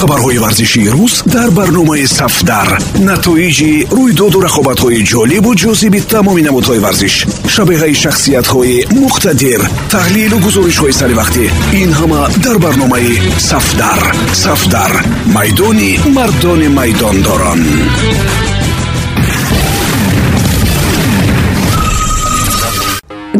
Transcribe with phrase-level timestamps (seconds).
[0.00, 2.68] хабарҳои варзишии рӯз дар барномаи сафдар.
[3.08, 7.14] Натоиҷи рӯйдоду рақобатҳои ҷолибу ҷозиби тамоми намудҳои варзиш.
[7.54, 9.60] Шабеҳаи шахсиятҳои муқтадир.
[9.94, 11.44] Таҳлилу гузоришҳои саривақтӣ
[11.82, 13.12] ин ҳама дар барномаи
[13.50, 14.00] сафдар.
[14.44, 14.92] Сафдар.
[15.36, 17.60] Майдони мардони майдондорон.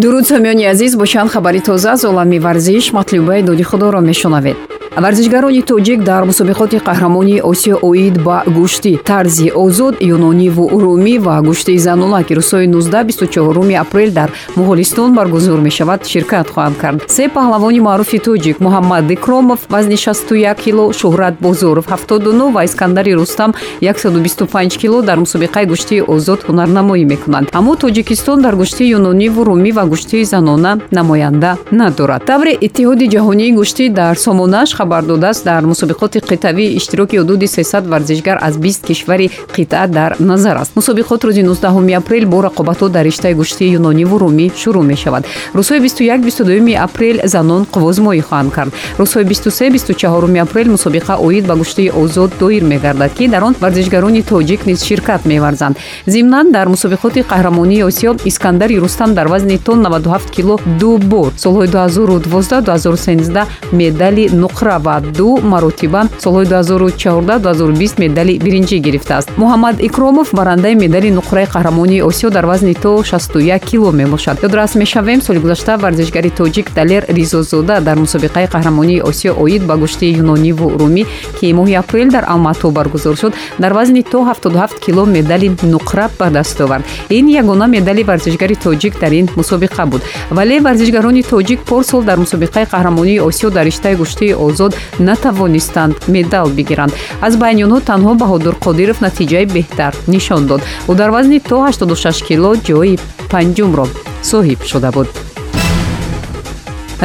[0.03, 4.59] Дуруд самиёни азиз бошанд хабари тоза аз олами варзиш матлубаи доди худоро мешунавед
[5.05, 11.79] варзишгарони тоҷик дар мусобиқоти қаҳрамонии осиё оид ба гӯшти тарзи озод юнониву румӣ ва гӯшти
[11.79, 16.99] занона ки рӯзҳои 1924 апрел дар моғолистон баргузор мешавад ширкат хоҳанд кард.
[17.07, 23.55] Се паҳлавони маъруфи тоҷик муҳаммад икромов вазни 61 кило шуҳрат бозоров 79 ва искандари рустам
[23.81, 27.49] 125 кило дар мусобиқаи гӯштии озод ҳунарнамоӣ мекунанд.
[27.53, 32.25] Аммо тоҷикистон дар гӯшти юнониву румӣ ва гӯштии занона намоянда надорад.
[32.25, 38.39] Тавре иттиҳоди ҷаҳонии гӯштӣ дар сомонаш хабар додааст дар мусобиқоти қитъавӣ иштироки ҳудуди 300 варзишгар
[38.41, 40.73] аз 20 кишвари қитъа дар назар аст.
[40.77, 45.25] мусобиқот рӯзи 19 апрел бо рақобатҳо дар риштаи гӯштии юнониву румӣ шурӯъ мешавад.
[45.55, 48.73] рӯзҳои 21-22 апрел занон қувозмоӣ хоҳанд кард.
[48.99, 54.67] рӯзҳои 23-24 апрел мусобиқа оид ба гӯштии озод доир мегардад ки дар он варзишгарони тоҷик
[54.67, 55.77] низ ширкат меварзанд.
[56.07, 61.33] зимнан дар мусобиқоти қаҳрамонии осиё искандари рустам дар вазни тон 97 кило ду бор.
[61.37, 69.29] солҳои 2012-2013 медали нуқра ва ду маротиба солҳои 2014-2020 медали биринҷӣ гирифтааст.
[69.43, 74.37] Муҳаммад икромов барандаи медали нуқраи қаҳрамонии осиё дар вазни то 61 кило мебошад.
[74.43, 80.17] Ёдрас мешавем соли гузашта варзишгари тоҷик далер ризозода дар мусобиқаи қаҳрамонии осиё оид ба гӯштии
[80.23, 81.05] юнониву румӣ
[81.41, 86.31] ки моҳи апрел дар алмато баргузор шуд дар вазни то 77 кило медали нуқра ба
[86.31, 86.85] даст овард.
[87.09, 90.03] Ин ягона медали варзишгари тоҷик дар ин мусобиқа буд.
[90.31, 96.49] Вале варзишгарони тоҷик порсол дар мусобиқаи қаҳрамонии осиё дар риштаи гӯштии озод озод натавонистанд медал
[96.49, 96.93] бигиранд.
[97.21, 100.61] Аз байни онҳо танҳо баҳодур қодиров натиҷаи беҳтар нишон дод.
[100.91, 102.99] Ӯ дар вазни то 86 кило ҷои
[103.33, 103.87] панҷумро
[104.31, 105.09] соҳиб шуда буд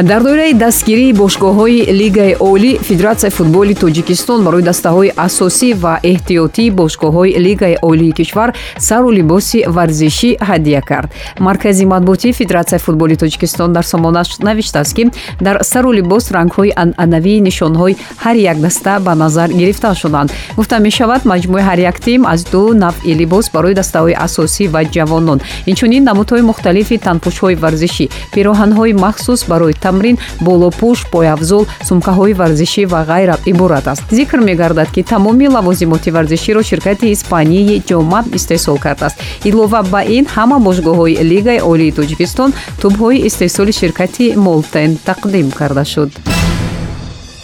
[0.02, 7.38] дар доираи дастгирии бошгоҳҳои лигаи олӣ федератсияи футболи тоҷикистон барои дастаҳои асосӣ ва эҳтиётии бошгоҳҳои
[7.46, 11.08] лигаи олии кишвар сару либоси варзишӣ ҳадия кард.
[11.38, 15.10] Маркази матбуотии федератсияи футболи тоҷикистон дар сомонаш навиштааст ки
[15.40, 17.94] дар сару либос рангҳои анъанавии нишонҳои
[18.24, 20.32] ҳар як даста ба назар гирифта шуданд.
[20.56, 25.38] Гуфта мешавад маҷмӯи ҳар як тим аз ду навъи либос барои дастаҳои асосӣ ва ҷавонон.
[25.70, 33.36] Инчунин намудҳои мухталифи танпӯшҳои варзишӣ пироҳанҳои махсус барои тамрин болопӯш пояфзол сумкаҳои варзишӣ ва ғайра
[33.52, 34.02] иборат аст.
[34.18, 39.16] Зикр мегардад ки тамоми лавозимоти варзиширо ширкати испанияи ҷома истеҳсол кардааст
[39.48, 42.50] илова ба ин ҳама бошгоҳҳои лигаи олии тоҷикистон
[42.80, 46.10] тӯбҳои истеҳсоли ширкати молтен тақдим карда шуд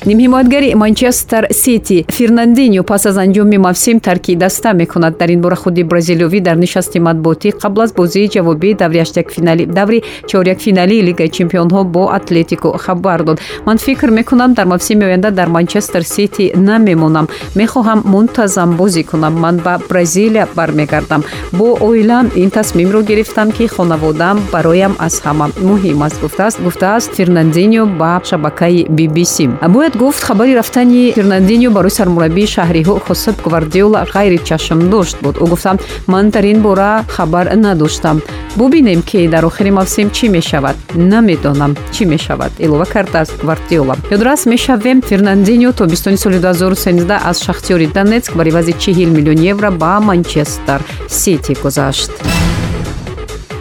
[0.06, 5.18] нимҳимоятгари манчестер сити фернандиньо пас аз анҷоми мавсим тарки даста мекунад.
[5.18, 10.02] Дар ин бора худи бразилиёвӣ дар нишасти матбуотӣ қабл аз бозии ҷавобии даври ҳаштякфинали даври
[10.26, 13.40] чорякфиналии лигаи чемпионҳо бо атлетико хабар дод.
[13.66, 17.28] Ман фикр мекунам дар мавсими оянда дар манчестер сити намемонам.
[17.54, 19.34] Мехоҳам мунтазам бозӣ кунам.
[19.34, 21.24] Ман ба бразилия бармегардам.
[21.52, 25.46] Бо оилам ин тасмимро гирифтам ки хонаводаам бароям аз ҳама.
[25.68, 26.20] Муҳим аст.
[26.22, 33.36] Гуфтааст гуфтааст фернандиньо ба шабакаи bbc бояд гуфт хабари рафтани фернандиньо барои сармураббии шаҳриҳо хосеб
[33.44, 35.36] гвардиола ғайри чашмдошт буд.
[35.36, 38.22] Ӯ гуфта ман дар ин бора хабар надоштам.
[38.56, 40.76] Бубинем ки дар охири мавсим чӣ мешавад?
[40.94, 42.52] Намедонам чӣ мешавад.
[42.58, 49.06] Илова кардааст гвардиола ёдрас мешавем фернандиньо тобистони соли 2013 аз шахтиёри донецк ба ривази 40
[49.06, 52.12] миллион евро ба манчестер сити гузашт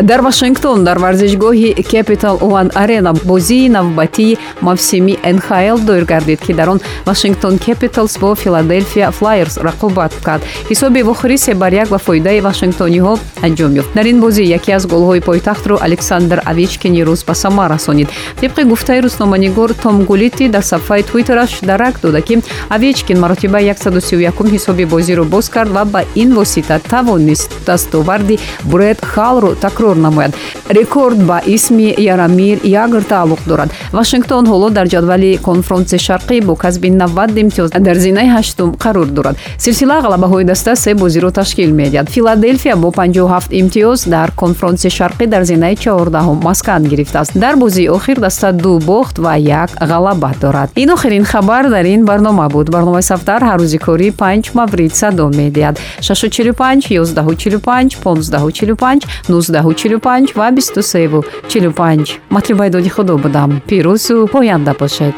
[0.02, 6.70] дар вашингтон дар варзишгоҳи capital one arena бозии навбатии мавсими нхл доир гардид ки дар
[6.70, 10.44] он вашингтон capitals бо филаделфия flyers рақобат кард.
[10.70, 13.90] Ҳисоби вохирӣ се бар як ба фоидаи вашингтониҳо анҷом ёфт.
[13.96, 18.10] Дар ин бозӣ яке аз голҳои пойтахтро александр авичкини рӯз ба сама расонид.
[18.42, 24.86] Тибқи гуфтаи рӯзноманигор том гулити дар сафҳаи твиттераш дарак дода ки авичкин маротиба 131 ҳисоби
[24.86, 30.34] бозиро боз кард ва ба ин восита тавонист дастоварди бред халро такрор такрор намояд.
[30.70, 33.70] Рекорд ба исми ярамир ягр тааллуқ дорад.
[33.92, 39.36] Вашингтон ҳоло дар ҷадвали конфронсияи шарқӣ бо касби 90 имтиёз дар зинаи ҳаштум қарор дорад.
[39.58, 42.10] Силсила ғалабаҳои даста се бозиро ташкил медиҳад.
[42.10, 47.32] Филаделфия бо 57 имтиёз дар конфронсияи шарқӣ дар зинаи чаҳордаҳум маскан гирифтааст.
[47.38, 50.70] Дар бозии охир даста ду бохт ва як ғалаба дорад.
[50.76, 52.70] Ин охирин хабар дар ин барнома буд.
[52.70, 55.80] Барномаи сафтар ҳаррӯзи корӣ панҷ маврид садо медиҳад.
[56.02, 63.62] 645 1145 1545 19 45 ва 23 45 матлубаи доди худо будам.
[63.68, 65.16] Пирӯзу поянда бошед.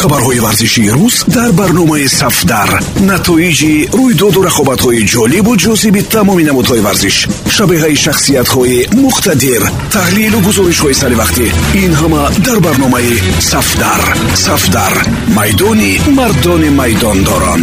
[0.00, 2.70] Хабарҳои варзишии рӯз дар барномаи сафдар.
[3.10, 7.16] Натоиҷи рӯйдоду рақобатҳои ҷолибу ҷозиби тамоми намудҳои варзиш.
[7.56, 9.62] Шабеҳаи шахсиятҳои муқтадир.
[9.96, 11.46] Таҳлилу гузоришҳои саривақтӣ
[11.84, 13.12] ин ҳама дар барномаи
[13.50, 14.02] сафдар.
[14.46, 14.94] Сафдар.
[15.36, 17.62] Майдони мардони майдондорон